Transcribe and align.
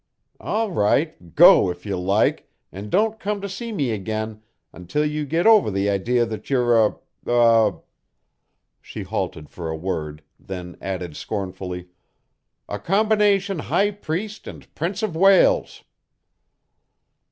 All 0.39 0.71
right; 0.71 1.35
go 1.35 1.69
if 1.69 1.85
you 1.85 1.95
like 1.95 2.49
and 2.71 2.89
don't 2.89 3.19
come 3.19 3.39
to 3.39 3.47
see 3.47 3.71
me 3.71 3.91
again 3.91 4.41
until 4.73 5.05
you 5.05 5.27
get 5.27 5.45
over 5.45 5.69
the 5.69 5.91
idea 5.91 6.25
that 6.25 6.49
you're 6.49 6.83
a 6.87 6.95
a" 7.27 7.73
she 8.81 9.03
halted 9.03 9.51
for 9.51 9.69
a 9.69 9.77
word, 9.77 10.23
then 10.39 10.75
added 10.81 11.15
scornfully 11.15 11.89
"a 12.67 12.79
combination 12.79 13.59
high 13.59 13.91
priest 13.91 14.47
and 14.47 14.73
Prince 14.73 15.03
of 15.03 15.15
Wales." 15.15 15.83